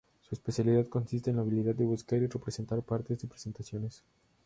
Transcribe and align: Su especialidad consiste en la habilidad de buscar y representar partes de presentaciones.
Su 0.19 0.33
especialidad 0.33 0.87
consiste 0.87 1.29
en 1.29 1.35
la 1.35 1.43
habilidad 1.43 1.75
de 1.75 1.85
buscar 1.85 2.17
y 2.23 2.25
representar 2.25 2.81
partes 2.81 3.19
de 3.21 3.27
presentaciones. 3.27 4.03